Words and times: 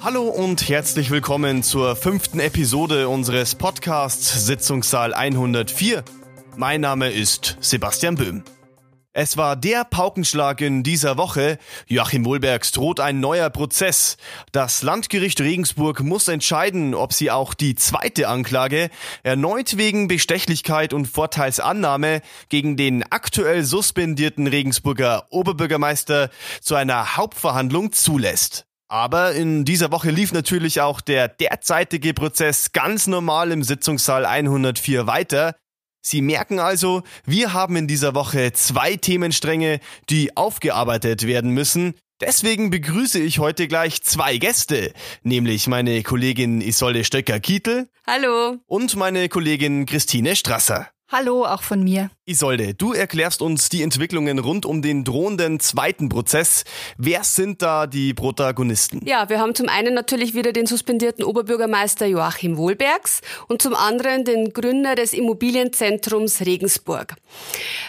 Hallo 0.00 0.28
und 0.28 0.68
herzlich 0.68 1.10
willkommen 1.10 1.64
zur 1.64 1.96
fünften 1.96 2.38
Episode 2.38 3.08
unseres 3.08 3.56
Podcasts 3.56 4.46
Sitzungssaal 4.46 5.12
104. 5.12 6.04
Mein 6.56 6.82
Name 6.82 7.10
ist 7.10 7.56
Sebastian 7.60 8.14
Böhm. 8.14 8.44
Es 9.12 9.36
war 9.36 9.56
der 9.56 9.84
Paukenschlag 9.84 10.60
in 10.60 10.84
dieser 10.84 11.16
Woche. 11.16 11.58
Joachim 11.88 12.24
Wohlbergs 12.24 12.70
droht 12.70 13.00
ein 13.00 13.18
neuer 13.18 13.50
Prozess. 13.50 14.18
Das 14.52 14.82
Landgericht 14.82 15.40
Regensburg 15.40 16.00
muss 16.04 16.28
entscheiden, 16.28 16.94
ob 16.94 17.12
sie 17.12 17.32
auch 17.32 17.52
die 17.52 17.74
zweite 17.74 18.28
Anklage 18.28 18.90
erneut 19.24 19.78
wegen 19.78 20.06
Bestechlichkeit 20.06 20.92
und 20.92 21.06
Vorteilsannahme 21.06 22.22
gegen 22.48 22.76
den 22.76 23.02
aktuell 23.10 23.64
suspendierten 23.64 24.46
Regensburger 24.46 25.26
Oberbürgermeister 25.30 26.30
zu 26.60 26.76
einer 26.76 27.16
Hauptverhandlung 27.16 27.90
zulässt. 27.90 28.67
Aber 28.88 29.32
in 29.32 29.66
dieser 29.66 29.92
Woche 29.92 30.10
lief 30.10 30.32
natürlich 30.32 30.80
auch 30.80 31.02
der 31.02 31.28
derzeitige 31.28 32.14
Prozess 32.14 32.72
ganz 32.72 33.06
normal 33.06 33.52
im 33.52 33.62
Sitzungssaal 33.62 34.24
104 34.24 35.06
weiter. 35.06 35.54
Sie 36.00 36.22
merken 36.22 36.58
also, 36.58 37.02
wir 37.26 37.52
haben 37.52 37.76
in 37.76 37.86
dieser 37.86 38.14
Woche 38.14 38.52
zwei 38.52 38.96
Themenstränge, 38.96 39.80
die 40.08 40.36
aufgearbeitet 40.36 41.26
werden 41.26 41.50
müssen. 41.50 41.94
Deswegen 42.20 42.70
begrüße 42.70 43.20
ich 43.20 43.38
heute 43.38 43.68
gleich 43.68 44.02
zwei 44.02 44.38
Gäste, 44.38 44.92
nämlich 45.22 45.66
meine 45.66 46.02
Kollegin 46.02 46.62
Isolde 46.62 47.04
Stöcker-Kietel. 47.04 47.88
Hallo. 48.06 48.56
Und 48.66 48.96
meine 48.96 49.28
Kollegin 49.28 49.84
Christine 49.86 50.34
Strasser. 50.34 50.88
Hallo, 51.10 51.46
auch 51.46 51.62
von 51.62 51.82
mir. 51.82 52.10
Isolde, 52.26 52.74
du 52.74 52.92
erklärst 52.92 53.40
uns 53.40 53.70
die 53.70 53.82
Entwicklungen 53.82 54.38
rund 54.38 54.66
um 54.66 54.82
den 54.82 55.04
drohenden 55.04 55.58
zweiten 55.58 56.10
Prozess. 56.10 56.64
Wer 56.98 57.24
sind 57.24 57.62
da 57.62 57.86
die 57.86 58.12
Protagonisten? 58.12 59.00
Ja, 59.06 59.30
wir 59.30 59.40
haben 59.40 59.54
zum 59.54 59.70
einen 59.70 59.94
natürlich 59.94 60.34
wieder 60.34 60.52
den 60.52 60.66
suspendierten 60.66 61.24
Oberbürgermeister 61.24 62.04
Joachim 62.04 62.58
Wohlbergs 62.58 63.22
und 63.46 63.62
zum 63.62 63.74
anderen 63.74 64.26
den 64.26 64.52
Gründer 64.52 64.96
des 64.96 65.14
Immobilienzentrums 65.14 66.42
Regensburg. 66.42 67.14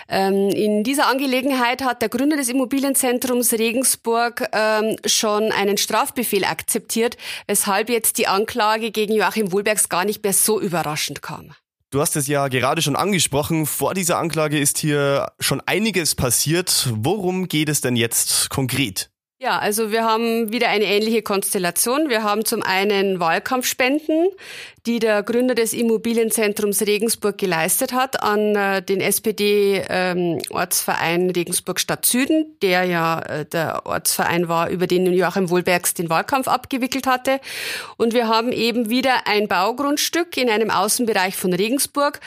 Ähm, 0.08 0.48
in 0.48 0.86
dieser 0.86 1.08
Angelegenheit 1.08 1.84
hat 1.84 2.02
der 2.02 2.08
Gründer 2.08 2.38
des 2.38 2.48
Immobilienzentrums 2.48 3.52
Regensburg 3.52 4.48
ähm, 4.54 4.96
schon 5.06 5.52
einen 5.52 5.76
Strafbefehl 5.76 6.46
akzeptiert, 6.46 7.18
weshalb 7.48 7.90
jetzt 7.90 8.18
die 8.18 8.28
Anklage 8.28 8.92
gegen 8.92 9.12
Joachim 9.12 9.52
Wohlbergs 9.52 9.90
gar 9.90 10.06
nicht 10.06 10.24
mehr 10.24 10.32
so 10.32 10.62
überraschend 10.62 11.22
kam. 11.22 11.54
Du 11.92 12.02
hast 12.02 12.16
es 12.16 12.28
ja 12.28 12.50
gerade 12.50 12.84
schon 12.84 12.96
angesprochen. 12.96 13.66
Vor 13.66 13.96
dieser 13.96 14.20
Anklage 14.20 14.60
ist 14.60 14.78
hier 14.78 15.32
schon 15.40 15.60
einiges 15.66 16.14
passiert. 16.14 16.88
Worum 16.94 17.48
geht 17.48 17.68
es 17.68 17.82
denn 17.82 17.96
jetzt 17.96 18.52
konkret? 18.52 19.10
Ja, 19.42 19.58
also 19.58 19.90
wir 19.90 20.04
haben 20.04 20.52
wieder 20.52 20.68
eine 20.68 20.84
ähnliche 20.84 21.22
Konstellation. 21.22 22.10
Wir 22.10 22.24
haben 22.24 22.44
zum 22.44 22.62
einen 22.62 23.22
Wahlkampfspenden, 23.22 24.28
die 24.86 25.00
der 25.00 25.24
Gründer 25.24 25.56
des 25.56 25.72
Immobilienzentrums 25.72 26.82
Regensburg 26.82 27.38
geleistet 27.38 27.94
hat 27.94 28.22
an 28.22 28.58
äh, 28.58 28.82
den 28.82 29.00
SPD-Ortsverein 29.00 31.22
ähm, 31.22 31.30
Regensburg 31.30 31.80
Stadt 31.80 32.06
Süden, 32.06 32.58
der 32.62 32.84
ja 32.84 33.22
äh, 33.22 33.46
der 33.46 33.86
Ortsverein 33.86 34.50
war, 34.50 34.70
über 34.70 34.88
den 34.88 35.06
Joachim 35.06 35.50
Wohlbergs 35.50 35.94
den 35.94 36.10
Wahlkampf 36.10 36.50
abgewickelt 36.50 37.08
hatte. 37.08 37.40
Und 37.96 38.14
wir 38.14 38.28
haben 38.28 38.52
eben 38.52 38.90
wieder 38.90 39.26
ein 39.26 39.48
Baugrundstück 39.48 40.36
in 40.36 40.50
einem 40.50 40.70
Außenbereich 40.70 41.38
von 41.38 41.54
Regensburg, 41.54 42.20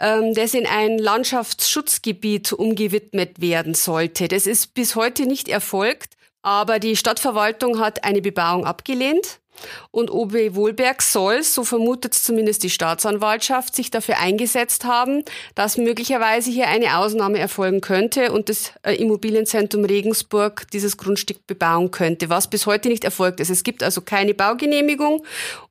ähm, 0.00 0.34
das 0.34 0.52
in 0.52 0.66
ein 0.66 0.98
Landschaftsschutzgebiet 0.98 2.52
umgewidmet 2.52 3.40
werden 3.40 3.74
sollte. 3.74 4.26
Das 4.26 4.48
ist 4.48 4.74
bis 4.74 4.96
heute 4.96 5.26
nicht 5.26 5.48
erfolgt. 5.48 6.15
Aber 6.46 6.78
die 6.78 6.94
Stadtverwaltung 6.94 7.80
hat 7.80 8.04
eine 8.04 8.22
Bebauung 8.22 8.66
abgelehnt. 8.66 9.40
Und 9.90 10.10
OB 10.10 10.54
Wohlberg 10.54 11.02
soll, 11.02 11.42
so 11.42 11.64
vermutet 11.64 12.14
zumindest 12.14 12.62
die 12.62 12.70
Staatsanwaltschaft, 12.70 13.74
sich 13.74 13.90
dafür 13.90 14.18
eingesetzt 14.18 14.84
haben, 14.84 15.22
dass 15.54 15.76
möglicherweise 15.76 16.50
hier 16.50 16.68
eine 16.68 16.98
Ausnahme 16.98 17.38
erfolgen 17.38 17.80
könnte 17.80 18.32
und 18.32 18.48
das 18.48 18.72
äh, 18.82 18.94
Immobilienzentrum 18.94 19.84
Regensburg 19.84 20.70
dieses 20.72 20.96
Grundstück 20.96 21.46
bebauen 21.46 21.90
könnte, 21.90 22.28
was 22.28 22.48
bis 22.48 22.66
heute 22.66 22.88
nicht 22.88 23.04
erfolgt 23.04 23.40
ist. 23.40 23.50
Es 23.50 23.62
gibt 23.62 23.82
also 23.82 24.00
keine 24.00 24.34
Baugenehmigung 24.34 25.22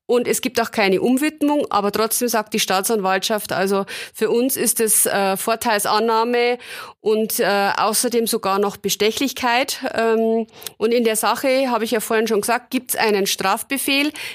und 0.08 0.28
es 0.28 0.42
gibt 0.42 0.62
auch 0.62 0.72
keine 0.72 1.02
Umwidmung, 1.02 1.66
aber 1.72 1.92
trotzdem 1.92 2.28
sagt 2.28 2.54
die 2.54 2.60
Staatsanwaltschaft, 2.60 3.52
also 3.52 3.86
für 4.14 4.30
uns 4.30 4.56
ist 4.56 4.80
es 4.80 5.08
äh, 5.08 5.36
Vorteilsannahme 5.36 6.60
und 7.02 7.40
äh, 7.40 7.72
außerdem 7.76 8.28
sogar 8.28 8.60
noch 8.60 8.78
Bestechlichkeit. 8.78 9.80
Ähm, 9.96 10.46
und 10.78 10.94
in 10.94 11.06
der 11.06 11.16
Sache, 11.16 11.72
habe 11.72 11.86
ich 11.86 11.92
ja 11.92 12.02
vorhin 12.02 12.28
schon 12.28 12.42
gesagt, 12.42 12.70
gibt 12.70 12.92
es 12.92 12.96
einen 12.96 13.26
Strafbefehl 13.26 13.75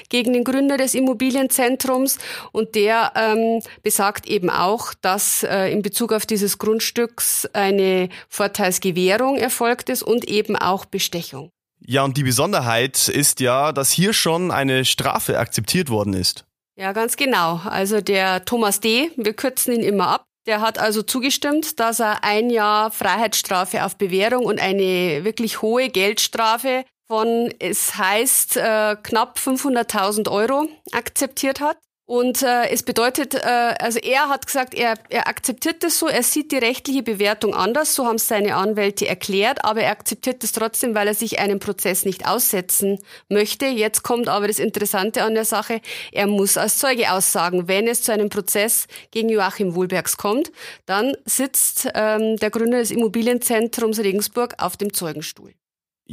gegen 0.09 0.33
den 0.33 0.43
Gründer 0.43 0.77
des 0.77 0.93
Immobilienzentrums 0.93 2.17
und 2.51 2.75
der 2.75 3.13
ähm, 3.15 3.61
besagt 3.83 4.27
eben 4.27 4.49
auch, 4.49 4.93
dass 4.93 5.43
äh, 5.43 5.67
in 5.71 5.81
Bezug 5.81 6.13
auf 6.13 6.25
dieses 6.25 6.57
Grundstücks 6.57 7.45
eine 7.53 8.09
Vorteilsgewährung 8.29 9.37
erfolgt 9.37 9.89
ist 9.89 10.03
und 10.03 10.25
eben 10.25 10.55
auch 10.55 10.85
Bestechung. 10.85 11.51
Ja, 11.83 12.03
und 12.03 12.17
die 12.17 12.23
Besonderheit 12.23 13.07
ist 13.07 13.39
ja, 13.39 13.71
dass 13.71 13.91
hier 13.91 14.13
schon 14.13 14.51
eine 14.51 14.85
Strafe 14.85 15.39
akzeptiert 15.39 15.89
worden 15.89 16.13
ist. 16.13 16.45
Ja, 16.75 16.93
ganz 16.93 17.17
genau. 17.17 17.61
Also 17.65 18.01
der 18.01 18.45
Thomas 18.45 18.79
D., 18.79 19.11
wir 19.17 19.33
kürzen 19.33 19.73
ihn 19.73 19.83
immer 19.83 20.07
ab, 20.07 20.25
der 20.47 20.61
hat 20.61 20.79
also 20.79 21.03
zugestimmt, 21.03 21.79
dass 21.79 21.99
er 21.99 22.23
ein 22.23 22.49
Jahr 22.49 22.89
Freiheitsstrafe 22.89 23.85
auf 23.85 23.95
Bewährung 23.97 24.45
und 24.45 24.59
eine 24.59 25.23
wirklich 25.23 25.61
hohe 25.61 25.89
Geldstrafe 25.89 26.83
von, 27.11 27.53
es 27.59 27.97
heißt, 27.97 28.55
äh, 28.55 28.95
knapp 29.03 29.37
500.000 29.37 30.31
Euro 30.31 30.69
akzeptiert 30.93 31.59
hat. 31.59 31.75
Und 32.05 32.41
äh, 32.41 32.69
es 32.69 32.83
bedeutet, 32.83 33.35
äh, 33.35 33.75
also 33.79 33.99
er 33.99 34.29
hat 34.29 34.45
gesagt, 34.45 34.73
er, 34.73 34.93
er 35.09 35.27
akzeptiert 35.27 35.83
das 35.83 35.99
so, 35.99 36.07
er 36.07 36.23
sieht 36.23 36.53
die 36.53 36.57
rechtliche 36.57 37.03
Bewertung 37.03 37.53
anders, 37.53 37.95
so 37.95 38.05
haben 38.05 38.15
es 38.15 38.29
seine 38.29 38.55
Anwälte 38.55 39.09
erklärt, 39.09 39.65
aber 39.65 39.81
er 39.81 39.91
akzeptiert 39.91 40.41
das 40.41 40.53
trotzdem, 40.53 40.95
weil 40.95 41.09
er 41.09 41.13
sich 41.13 41.39
einen 41.39 41.59
Prozess 41.59 42.05
nicht 42.05 42.25
aussetzen 42.25 42.97
möchte. 43.27 43.65
Jetzt 43.65 44.03
kommt 44.03 44.29
aber 44.29 44.47
das 44.47 44.59
Interessante 44.59 45.23
an 45.23 45.33
der 45.33 45.45
Sache, 45.45 45.81
er 46.13 46.27
muss 46.27 46.55
als 46.55 46.77
Zeuge 46.77 47.11
aussagen, 47.11 47.67
wenn 47.67 47.89
es 47.89 48.03
zu 48.03 48.13
einem 48.13 48.29
Prozess 48.29 48.87
gegen 49.11 49.27
Joachim 49.27 49.75
Wohlbergs 49.75 50.15
kommt, 50.15 50.49
dann 50.85 51.13
sitzt 51.25 51.89
ähm, 51.93 52.37
der 52.37 52.51
Gründer 52.51 52.77
des 52.79 52.91
Immobilienzentrums 52.91 53.99
Regensburg 53.99 54.55
auf 54.59 54.77
dem 54.77 54.93
Zeugenstuhl. 54.93 55.53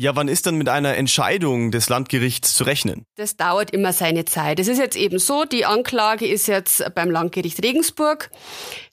Ja, 0.00 0.14
wann 0.14 0.28
ist 0.28 0.46
dann 0.46 0.54
mit 0.54 0.68
einer 0.68 0.96
Entscheidung 0.96 1.72
des 1.72 1.88
Landgerichts 1.88 2.54
zu 2.54 2.62
rechnen? 2.62 3.04
Das 3.16 3.36
dauert 3.36 3.72
immer 3.72 3.92
seine 3.92 4.24
Zeit. 4.24 4.60
Es 4.60 4.68
ist 4.68 4.78
jetzt 4.78 4.96
eben 4.96 5.18
so, 5.18 5.44
die 5.44 5.64
Anklage 5.64 6.24
ist 6.24 6.46
jetzt 6.46 6.94
beim 6.94 7.10
Landgericht 7.10 7.64
Regensburg. 7.64 8.30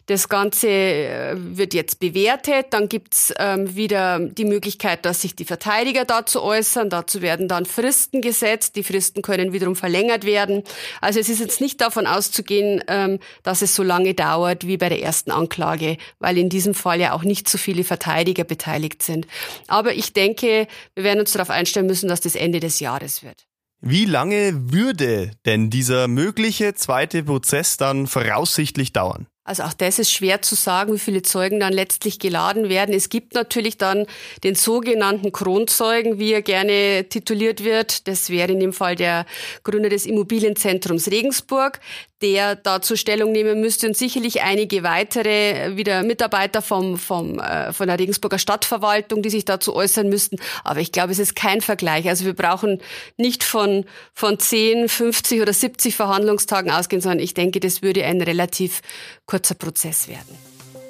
Das 0.07 0.29
Ganze 0.29 0.67
äh, 0.69 1.35
wird 1.35 1.73
jetzt 1.73 1.99
bewertet. 1.99 2.67
Dann 2.71 2.89
gibt's 2.89 3.33
ähm, 3.39 3.75
wieder 3.75 4.19
die 4.19 4.45
Möglichkeit, 4.45 5.05
dass 5.05 5.21
sich 5.21 5.35
die 5.35 5.45
Verteidiger 5.45 6.05
dazu 6.05 6.43
äußern. 6.43 6.89
Dazu 6.89 7.21
werden 7.21 7.47
dann 7.47 7.65
Fristen 7.65 8.21
gesetzt. 8.21 8.75
Die 8.75 8.83
Fristen 8.83 9.21
können 9.21 9.51
wiederum 9.51 9.75
verlängert 9.75 10.23
werden. 10.23 10.63
Also 11.01 11.19
es 11.19 11.29
ist 11.29 11.39
jetzt 11.39 11.59
nicht 11.59 11.81
davon 11.81 12.05
auszugehen, 12.05 12.83
ähm, 12.87 13.19
dass 13.41 13.61
es 13.61 13.75
so 13.75 13.81
lange 13.81 14.13
dauert 14.13 14.67
wie 14.67 14.77
bei 14.77 14.89
der 14.89 15.01
ersten 15.01 15.31
Anklage, 15.31 15.97
weil 16.19 16.37
in 16.37 16.49
diesem 16.49 16.75
Fall 16.75 16.99
ja 16.99 17.13
auch 17.13 17.23
nicht 17.23 17.49
so 17.49 17.57
viele 17.57 17.83
Verteidiger 17.83 18.43
beteiligt 18.43 19.01
sind. 19.01 19.25
Aber 19.67 19.93
ich 19.93 20.13
denke, 20.13 20.67
wir 20.93 21.03
werden 21.03 21.21
uns 21.21 21.31
darauf 21.31 21.49
einstellen 21.49 21.87
müssen, 21.87 22.09
dass 22.09 22.21
das 22.21 22.35
Ende 22.35 22.59
des 22.59 22.79
Jahres 22.79 23.23
wird. 23.23 23.45
Wie 23.81 24.05
lange 24.05 24.71
würde 24.71 25.31
denn 25.45 25.69
dieser 25.69 26.07
mögliche 26.07 26.73
zweite 26.73 27.23
Prozess 27.23 27.77
dann 27.77 28.07
voraussichtlich 28.07 28.93
dauern? 28.93 29.27
Also 29.45 29.61
auch 29.61 29.73
das 29.73 29.99
ist 29.99 30.11
schwer 30.11 30.41
zu 30.41 30.55
sagen, 30.55 30.91
wie 30.93 30.99
viele 30.99 31.21
Zeugen 31.21 31.59
dann 31.59 31.71
letztlich 31.71 32.17
geladen 32.17 32.67
werden. 32.67 32.95
Es 32.95 33.09
gibt 33.09 33.35
natürlich 33.35 33.77
dann 33.77 34.07
den 34.43 34.55
sogenannten 34.55 35.31
Kronzeugen, 35.31 36.17
wie 36.17 36.33
er 36.33 36.41
gerne 36.41 37.05
tituliert 37.07 37.63
wird. 37.63 38.07
Das 38.07 38.31
wäre 38.31 38.51
in 38.51 38.59
dem 38.59 38.73
Fall 38.73 38.95
der 38.95 39.27
Gründer 39.63 39.89
des 39.89 40.07
Immobilienzentrums 40.07 41.11
Regensburg, 41.11 41.79
der 42.23 42.55
dazu 42.55 42.95
Stellung 42.95 43.31
nehmen 43.33 43.61
müsste 43.61 43.85
und 43.87 43.95
sicherlich 43.95 44.41
einige 44.41 44.81
weitere 44.81 45.77
wieder 45.77 46.01
Mitarbeiter 46.01 46.63
vom, 46.63 46.97
vom, 46.97 47.39
äh, 47.39 47.71
von 47.71 47.85
der 47.85 47.99
Regensburger 47.99 48.39
Stadtverwaltung, 48.39 49.21
die 49.21 49.29
sich 49.29 49.45
dazu 49.45 49.75
äußern 49.75 50.09
müssten. 50.09 50.37
Aber 50.63 50.79
ich 50.79 50.91
glaube, 50.91 51.11
es 51.11 51.19
ist 51.19 51.35
kein 51.35 51.61
Vergleich. 51.61 52.07
Also 52.09 52.25
wir 52.25 52.33
brauchen 52.33 52.81
nicht 53.17 53.43
von, 53.43 53.85
von 54.13 54.39
10, 54.39 54.89
50 54.89 55.41
oder 55.41 55.53
70 55.53 55.95
Verhandlungstagen 55.95 56.71
ausgehen, 56.71 57.01
sondern 57.01 57.19
ich 57.19 57.35
denke, 57.35 57.59
das 57.59 57.83
würde 57.83 58.03
ein 58.05 58.21
relativ 58.21 58.81
kurzer 59.25 59.55
Prozess 59.55 60.07
werden. 60.07 60.37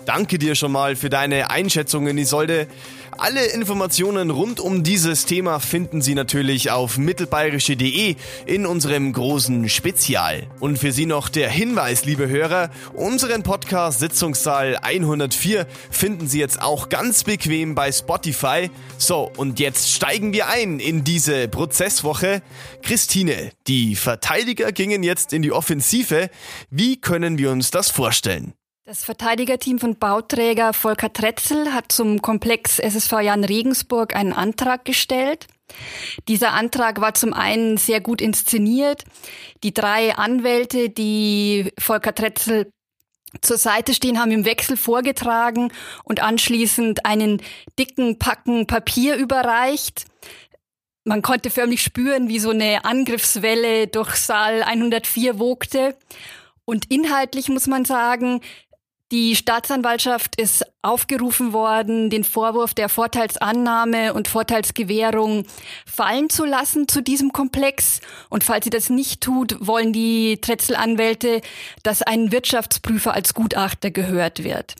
Danke 0.05 0.37
dir 0.37 0.53
schon 0.53 0.71
mal 0.71 0.95
für 0.95 1.09
deine 1.09 1.49
Einschätzungen, 1.49 2.19
Isolde. 2.19 2.67
Alle 3.17 3.45
Informationen 3.47 4.29
rund 4.29 4.59
um 4.59 4.83
dieses 4.83 5.25
Thema 5.25 5.59
finden 5.59 6.01
Sie 6.01 6.13
natürlich 6.13 6.69
auf 6.69 6.99
mittelbayerische.de 6.99 8.15
in 8.45 8.65
unserem 8.67 9.13
großen 9.13 9.67
Spezial. 9.67 10.47
Und 10.59 10.77
für 10.77 10.91
Sie 10.91 11.07
noch 11.07 11.27
der 11.29 11.49
Hinweis, 11.49 12.05
liebe 12.05 12.27
Hörer, 12.27 12.69
unseren 12.93 13.41
Podcast 13.41 13.99
Sitzungssaal 13.99 14.77
104 14.81 15.65
finden 15.89 16.27
Sie 16.27 16.39
jetzt 16.39 16.61
auch 16.61 16.89
ganz 16.89 17.23
bequem 17.23 17.73
bei 17.73 17.91
Spotify. 17.91 18.69
So, 18.99 19.31
und 19.37 19.59
jetzt 19.59 19.91
steigen 19.91 20.33
wir 20.33 20.49
ein 20.49 20.79
in 20.79 21.03
diese 21.03 21.47
Prozesswoche. 21.47 22.43
Christine, 22.83 23.51
die 23.65 23.95
Verteidiger 23.95 24.71
gingen 24.71 25.01
jetzt 25.01 25.33
in 25.33 25.41
die 25.41 25.51
Offensive. 25.51 26.29
Wie 26.69 27.01
können 27.01 27.39
wir 27.39 27.49
uns 27.49 27.71
das 27.71 27.89
vorstellen? 27.89 28.53
Das 28.87 29.03
Verteidigerteam 29.03 29.79
von 29.79 29.95
Bauträger 29.95 30.71
Volker 30.71 31.11
Tretzel 31.11 31.73
hat 31.73 31.91
zum 31.91 32.21
Komplex 32.21 32.77
SSV 32.77 33.13
Jan 33.21 33.43
Regensburg 33.43 34.15
einen 34.15 34.31
Antrag 34.31 34.85
gestellt. 34.85 35.47
Dieser 36.27 36.53
Antrag 36.53 37.01
war 37.01 37.15
zum 37.15 37.33
einen 37.33 37.77
sehr 37.77 37.99
gut 37.99 38.21
inszeniert. 38.21 39.03
Die 39.63 39.73
drei 39.73 40.15
Anwälte, 40.15 40.91
die 40.91 41.73
Volker 41.79 42.13
Tretzel 42.13 42.69
zur 43.41 43.57
Seite 43.57 43.95
stehen, 43.95 44.19
haben 44.19 44.29
im 44.29 44.45
Wechsel 44.45 44.77
vorgetragen 44.77 45.71
und 46.03 46.21
anschließend 46.21 47.07
einen 47.07 47.41
dicken 47.79 48.19
Packen 48.19 48.67
Papier 48.67 49.15
überreicht. 49.15 50.05
Man 51.05 51.23
konnte 51.23 51.49
förmlich 51.49 51.81
spüren, 51.81 52.29
wie 52.29 52.37
so 52.37 52.51
eine 52.51 52.85
Angriffswelle 52.85 53.87
durch 53.87 54.15
Saal 54.15 54.61
104 54.61 55.39
wogte. 55.39 55.97
Und 56.65 56.91
inhaltlich 56.91 57.47
muss 57.49 57.67
man 57.67 57.85
sagen, 57.85 58.41
die 59.11 59.35
Staatsanwaltschaft 59.35 60.39
ist 60.39 60.65
aufgerufen 60.81 61.53
worden, 61.53 62.09
den 62.09 62.23
Vorwurf 62.23 62.73
der 62.73 62.89
Vorteilsannahme 62.89 64.13
und 64.13 64.27
Vorteilsgewährung 64.27 65.45
fallen 65.85 66.29
zu 66.29 66.43
lassen 66.43 66.87
zu 66.87 67.01
diesem 67.01 67.31
Komplex. 67.31 68.01
Und 68.29 68.43
falls 68.43 68.63
sie 68.63 68.71
das 68.71 68.89
nicht 68.89 69.21
tut, 69.21 69.57
wollen 69.59 69.93
die 69.93 70.39
Tretzel-Anwälte, 70.41 71.41
dass 71.83 72.01
ein 72.01 72.31
Wirtschaftsprüfer 72.31 73.13
als 73.13 73.35
Gutachter 73.35 73.91
gehört 73.91 74.43
wird. 74.43 74.73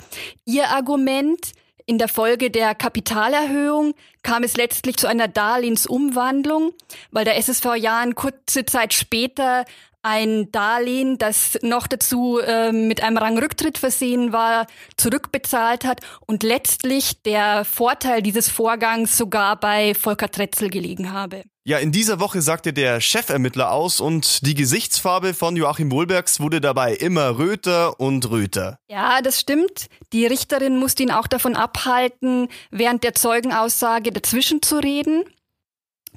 Ihr 0.45 0.69
Argument, 0.69 1.53
in 1.85 1.99
der 1.99 2.07
Folge 2.07 2.49
der 2.49 2.73
Kapitalerhöhung 2.73 3.93
kam 4.23 4.41
es 4.41 4.57
letztlich 4.57 4.97
zu 4.97 5.05
einer 5.05 5.27
Darlehensumwandlung, 5.27 6.73
weil 7.11 7.25
der 7.25 7.37
SSV 7.37 7.75
Jahren 7.75 8.15
kurze 8.15 8.65
Zeit 8.65 8.93
später 8.93 9.65
ein 10.05 10.51
Darlehen, 10.51 11.17
das 11.17 11.57
noch 11.63 11.87
dazu 11.87 12.39
äh, 12.39 12.71
mit 12.71 13.01
einem 13.01 13.17
Rangrücktritt 13.17 13.79
versehen 13.79 14.31
war, 14.31 14.67
zurückbezahlt 14.97 15.83
hat 15.83 16.01
und 16.27 16.43
letztlich 16.43 17.23
der 17.23 17.65
Vorteil 17.65 18.21
dieses 18.21 18.47
Vorgangs 18.47 19.17
sogar 19.17 19.59
bei 19.59 19.95
Volker 19.95 20.29
Tretzel 20.29 20.69
gelegen 20.69 21.11
habe. 21.11 21.41
Ja, 21.67 21.79
in 21.79 21.91
dieser 21.91 22.19
Woche 22.19 22.43
sagte 22.43 22.73
der 22.73 23.01
Chefermittler 23.01 23.71
aus 23.71 23.99
und 23.99 24.45
die 24.45 24.53
Gesichtsfarbe 24.53 25.33
von 25.33 25.55
Joachim 25.55 25.91
Wohlbergs 25.91 26.39
wurde 26.39 26.61
dabei 26.61 26.93
immer 26.93 27.39
röter 27.39 27.99
und 27.99 28.29
röter. 28.29 28.77
Ja, 28.87 29.19
das 29.23 29.39
stimmt. 29.39 29.87
Die 30.13 30.27
Richterin 30.27 30.77
musste 30.77 31.01
ihn 31.01 31.09
auch 31.09 31.25
davon 31.25 31.55
abhalten, 31.55 32.49
während 32.69 33.03
der 33.03 33.15
Zeugenaussage 33.15 34.11
dazwischen 34.11 34.61
zu 34.61 34.77
reden. 34.77 35.23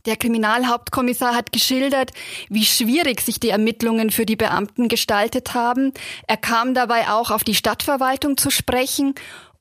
Der 0.09 0.17
Kriminalhauptkommissar 0.17 1.35
hat 1.35 1.53
geschildert, 1.53 2.13
wie 2.49 2.65
schwierig 2.65 3.21
sich 3.21 3.41
die 3.41 3.51
Ermittlungen 3.51 4.11
für 4.11 4.25
die 4.25 4.37
Beamten 4.37 4.89
gestaltet 4.89 5.53
haben. 5.53 5.93
Er 6.27 6.39
kam 6.39 6.73
dabei 6.73 7.11
auch 7.11 7.31
auf 7.31 7.45
die 7.45 7.55
Stadtverwaltung 7.55 8.39
zu 8.39 8.49
sprechen 8.49 9.15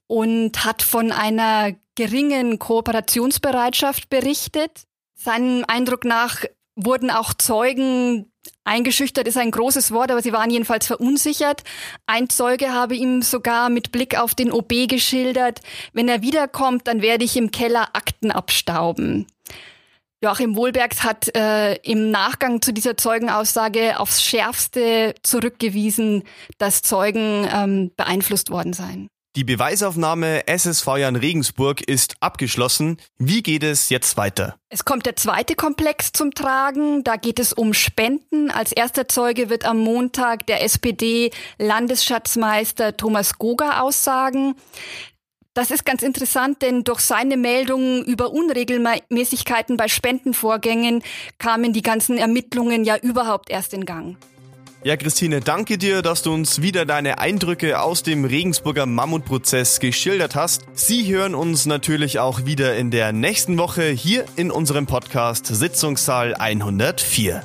und 0.08 0.64
hat 0.64 0.84
von 0.84 1.12
einer 1.12 1.76
geringen 1.96 2.60
Kooperationsbereitschaft 2.60 4.10
berichtet. 4.10 4.84
Seinem 5.16 5.66
Eindruck 5.68 6.06
nach 6.06 6.46
wurden 6.78 7.12
auch 7.12 7.34
Zeugen 7.34 8.32
Eingeschüchtert 8.64 9.28
ist 9.28 9.38
ein 9.38 9.52
großes 9.52 9.92
Wort, 9.92 10.12
aber 10.12 10.22
sie 10.22 10.32
waren 10.32 10.50
jedenfalls 10.50 10.88
verunsichert. 10.88 11.64
Ein 12.06 12.30
Zeuge 12.30 12.72
habe 12.72 12.96
ihm 12.96 13.22
sogar 13.22 13.70
mit 13.70 13.92
Blick 13.92 14.18
auf 14.18 14.36
den 14.36 14.54
OB 14.54 14.88
geschildert, 14.88 15.60
wenn 15.92 16.08
er 16.08 16.22
wiederkommt, 16.22 16.88
dann 16.88 17.02
werde 17.02 17.26
ich 17.26 17.36
im 17.36 17.52
Keller 17.52 17.90
Akten 17.94 18.32
abstauben. 18.32 19.28
Joachim 20.24 20.56
Wohlbergs 20.56 21.04
hat 21.04 21.36
äh, 21.36 21.76
im 21.84 22.10
Nachgang 22.10 22.64
zu 22.64 22.74
dieser 22.74 22.98
Zeugenaussage 22.98 24.00
aufs 24.00 24.24
Schärfste 24.24 25.14
zurückgewiesen, 25.22 26.24
dass 26.58 26.82
Zeugen 26.82 27.48
ähm, 27.54 27.92
beeinflusst 27.96 28.50
worden 28.50 28.74
seien. 28.74 29.10
Die 29.36 29.44
Beweisaufnahme 29.44 30.48
SSV 30.48 30.88
Jan 30.98 31.16
Regensburg 31.16 31.82
ist 31.82 32.16
abgeschlossen. 32.22 32.98
Wie 33.20 33.44
geht 33.44 33.62
es 33.62 33.90
jetzt 33.90 34.18
weiter? 34.18 34.56
Es 34.70 34.84
kommt 34.84 35.06
der 35.06 35.16
zweite 35.16 35.54
Komplex 35.54 36.12
zum 36.12 36.34
Tragen. 36.34 37.04
Da 37.04 37.18
geht 37.18 37.38
es 37.38 37.54
um 37.54 37.76
Spenden. 37.76 38.50
Als 38.50 38.72
erster 38.72 39.08
Zeuge 39.08 39.52
wird 39.52 39.66
am 39.66 39.78
Montag 39.78 40.48
der 40.48 40.64
SPD-Landesschatzmeister 40.64 42.98
Thomas 42.98 43.38
Goga 43.38 43.82
aussagen. 43.82 44.56
Das 45.58 45.72
ist 45.72 45.86
ganz 45.86 46.04
interessant, 46.04 46.62
denn 46.62 46.84
durch 46.84 47.00
seine 47.00 47.36
Meldungen 47.36 48.06
über 48.06 48.32
Unregelmäßigkeiten 48.32 49.76
bei 49.76 49.88
Spendenvorgängen 49.88 51.02
kamen 51.40 51.74
die 51.74 51.82
ganzen 51.82 52.20
Ermittlungen 52.20 52.84
ja 52.84 52.96
überhaupt 52.96 53.50
erst 53.50 53.74
in 53.74 53.84
Gang. 53.84 54.18
Ja, 54.84 54.96
Christine, 54.98 55.40
danke 55.40 55.80
dir, 55.80 56.04
dass 56.04 56.22
du 56.22 56.32
uns 56.32 56.62
wieder 56.62 56.86
deine 56.86 57.18
Eindrücke 57.18 57.82
aus 57.82 58.04
dem 58.04 58.24
Regensburger 58.24 58.86
Mammutprozess 58.86 59.80
geschildert 59.80 60.36
hast. 60.36 60.62
Sie 60.74 61.12
hören 61.12 61.34
uns 61.34 61.66
natürlich 61.66 62.20
auch 62.20 62.46
wieder 62.46 62.76
in 62.76 62.92
der 62.92 63.12
nächsten 63.12 63.58
Woche 63.58 63.90
hier 63.90 64.26
in 64.36 64.52
unserem 64.52 64.86
Podcast 64.86 65.48
Sitzungssaal 65.48 66.36
104. 66.36 67.42